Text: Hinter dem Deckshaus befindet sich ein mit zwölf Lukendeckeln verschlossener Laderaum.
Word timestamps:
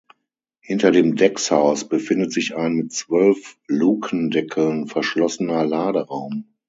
Hinter 0.61 0.89
dem 0.89 1.15
Deckshaus 1.15 1.87
befindet 1.87 2.33
sich 2.33 2.55
ein 2.55 2.73
mit 2.73 2.91
zwölf 2.91 3.59
Lukendeckeln 3.67 4.87
verschlossener 4.87 5.63
Laderaum. 5.63 6.55